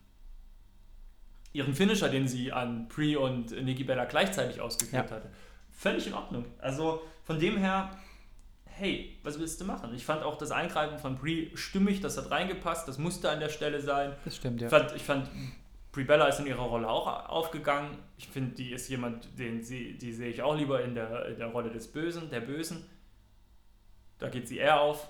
[1.53, 5.17] ihren Finisher, den sie an Pre und Nikki Bella gleichzeitig ausgeführt ja.
[5.17, 5.31] hatte.
[5.71, 6.45] Völlig in Ordnung.
[6.59, 7.91] Also von dem her
[8.79, 9.95] hey, was willst du machen?
[9.95, 13.49] Ich fand auch das Eingreifen von Brie stimmig, das hat reingepasst, das musste an der
[13.49, 14.12] Stelle sein.
[14.25, 14.67] Das stimmt, ja.
[14.67, 15.31] Ich fand, ich fand
[15.93, 17.97] Brie Bella ist in ihrer Rolle auch aufgegangen.
[18.19, 21.39] Ich finde, die ist jemand, den sie, die sehe ich auch lieber in der, in
[21.39, 22.85] der Rolle des Bösen, der Bösen.
[24.19, 25.09] Da geht sie eher auf.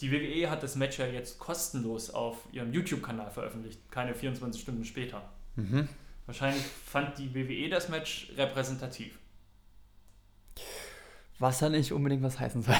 [0.00, 4.84] Die WWE hat das Match ja jetzt kostenlos auf ihrem YouTube-Kanal veröffentlicht, keine 24 Stunden
[4.84, 5.28] später.
[5.56, 5.88] Mhm.
[6.26, 9.18] Wahrscheinlich fand die WWE das Match repräsentativ.
[11.40, 12.76] Was ja nicht unbedingt was heißen soll.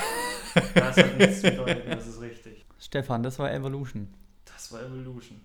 [0.74, 2.64] Das hat nichts zu bedeuten, das ist richtig.
[2.78, 4.08] Stefan, das war Evolution.
[4.44, 5.40] Das war Evolution.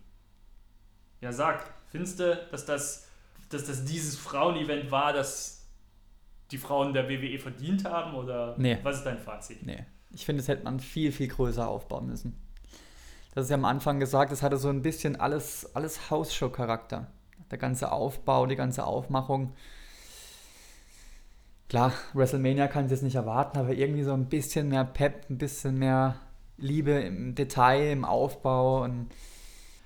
[1.21, 3.08] Ja, sag, findest du, dass das,
[3.49, 5.63] dass das dieses Frauen-Event war, das
[6.52, 8.15] die Frauen der WWE verdient haben?
[8.15, 8.78] Oder nee.
[8.84, 9.65] was ist dein Fazit?
[9.65, 9.86] Nee.
[10.12, 12.38] Ich finde, das hätte man viel, viel größer aufbauen müssen.
[13.34, 17.08] Das ist ja am Anfang gesagt, es hatte so ein bisschen alles, alles Hausshow-Charakter.
[17.49, 19.56] Der ganze Aufbau, die ganze Aufmachung
[21.74, 25.40] klar, WrestleMania kann es jetzt nicht erwarten, aber irgendwie so ein bisschen mehr Pep, ein
[25.40, 26.20] bisschen mehr
[26.58, 28.84] Liebe im Detail, im Aufbau.
[28.84, 29.10] Und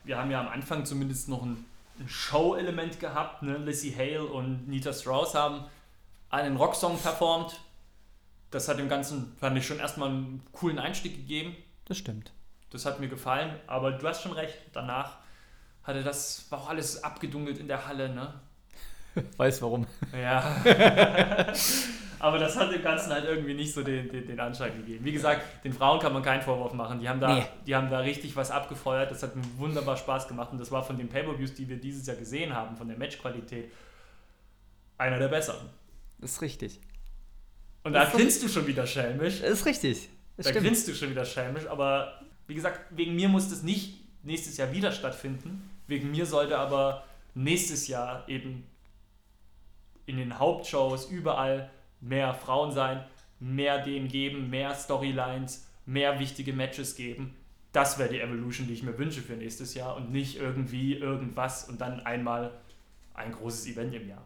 [0.04, 1.64] Wir haben ja am Anfang zumindest noch ein,
[1.98, 3.42] ein Show-Element gehabt.
[3.42, 3.58] Ne?
[3.58, 5.64] Lizzie Hale und Nita Strauss haben
[6.30, 7.58] einen Rocksong performt.
[8.52, 11.56] Das hat dem Ganzen, fand ich schon erstmal einen coolen Einstieg gegeben.
[11.86, 12.34] Das stimmt.
[12.70, 14.58] Das hat mir gefallen, aber du hast schon recht.
[14.74, 15.20] Danach
[15.84, 18.10] hatte das, war auch alles abgedunkelt in der Halle.
[18.10, 18.34] Ne?
[19.38, 19.86] Weiß warum.
[20.14, 20.64] Ja.
[22.20, 25.06] Aber das hat dem Ganzen halt irgendwie nicht so den, den, den, Anschein gegeben.
[25.06, 27.00] Wie gesagt, den Frauen kann man keinen Vorwurf machen.
[27.00, 27.46] Die haben, da, nee.
[27.68, 29.12] die haben da richtig was abgefeuert.
[29.12, 30.52] Das hat mir wunderbar Spaß gemacht.
[30.52, 33.72] Und das war von den Pay-Per-Views, die wir dieses Jahr gesehen haben, von der Matchqualität,
[34.98, 35.70] einer der besseren.
[36.20, 36.80] Das ist richtig.
[37.84, 39.42] Und da grinst du schon wieder schelmisch.
[39.42, 40.10] Das ist richtig.
[40.38, 40.66] Das da stimmt.
[40.66, 41.68] grinst du schon wieder schelmisch.
[41.68, 45.70] Aber wie gesagt, wegen mir muss das nicht nächstes Jahr wieder stattfinden.
[45.86, 48.64] Wegen mir sollte aber nächstes Jahr eben
[50.08, 51.70] in den Hauptshows überall
[52.02, 53.06] mehr Frauen sein,
[53.40, 57.36] mehr denen geben, mehr Storylines, mehr wichtige Matches geben.
[57.72, 61.70] Das wäre die Evolution, die ich mir wünsche für nächstes Jahr und nicht irgendwie irgendwas
[61.70, 62.52] und dann einmal
[63.14, 64.26] ein großes Event im Jahr.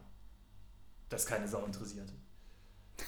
[1.10, 2.08] Das keine Sau interessiert.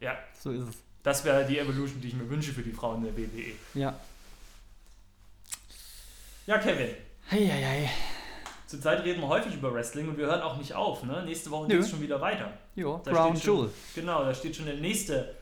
[0.00, 0.16] Ja.
[0.32, 0.76] So ist es.
[1.02, 3.52] Das wäre die Evolution, die ich mir wünsche für die Frauen der WWE.
[3.74, 3.98] Ja.
[6.46, 6.94] Ja, Kevin.
[7.28, 7.90] Hei, hei, hei.
[8.68, 11.02] Zurzeit reden wir häufig über Wrestling und wir hören auch nicht auf.
[11.02, 11.22] Ne?
[11.24, 12.52] Nächste Woche geht es schon wieder weiter.
[12.76, 13.70] Jo, da Brown Jewel.
[13.94, 15.34] Genau, da steht schon der nächste,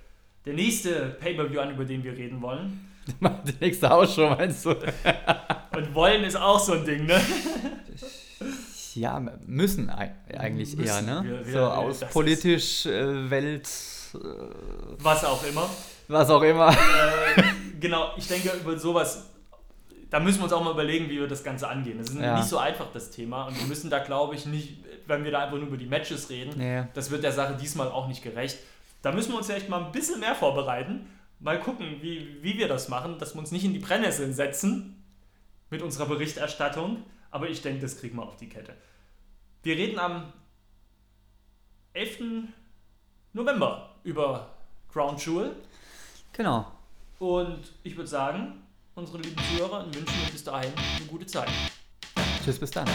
[0.45, 2.89] der nächste Pay-Per-View an, über den wir reden wollen.
[3.21, 4.71] Die nächste Ausshow meinst du?
[5.77, 7.21] und wollen ist auch so ein Ding, ne?
[8.95, 11.25] ja, müssen eigentlich müssen eher, ne?
[11.25, 13.69] Wir, wir, so aus politisch, äh, Welt.
[14.15, 14.19] Äh,
[15.01, 15.69] was auch immer.
[16.07, 16.71] Was auch immer.
[16.71, 17.43] Äh,
[17.81, 19.25] genau, ich denke, über sowas
[20.11, 21.99] da müssen wir uns auch mal überlegen, wie wir das Ganze angehen.
[21.99, 22.37] Das ist ja.
[22.37, 23.47] nicht so einfach, das Thema.
[23.47, 26.31] Und wir müssen da, glaube ich, nicht, wenn wir da einfach nur über die Matches
[26.31, 26.85] reden, nee.
[26.95, 28.59] das wird der Sache diesmal auch nicht gerecht.
[29.03, 31.09] Da müssen wir uns vielleicht mal ein bisschen mehr vorbereiten.
[31.41, 35.05] Mal gucken, wie, wie wir das machen, dass wir uns nicht in die Brennnesseln setzen
[35.71, 37.03] mit unserer Berichterstattung.
[37.31, 38.75] Aber ich denke, das kriegen wir auf die Kette.
[39.63, 40.33] Wir reden am
[41.93, 42.49] 11.
[43.33, 44.55] November über
[44.93, 45.57] Crown Jewel.
[46.33, 46.71] Genau.
[47.19, 48.66] Und ich würde sagen,
[48.97, 51.51] unsere lieben Zuhörer und wünschen euch bis dahin eine gute Zeit.
[52.43, 52.87] Tschüss, bis dann.